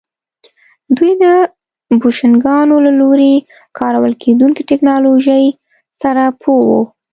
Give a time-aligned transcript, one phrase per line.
[0.97, 1.25] دوی د
[2.01, 3.33] بوشنګانو له لوري
[3.79, 5.45] کارول کېدونکې ټکنالوژۍ
[6.01, 6.81] سره پوه وو